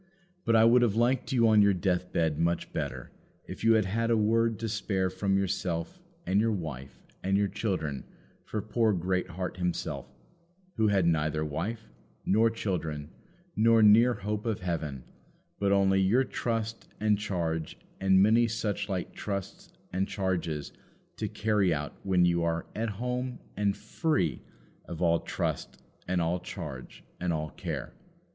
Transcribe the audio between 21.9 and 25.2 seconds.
when you are at home and free of all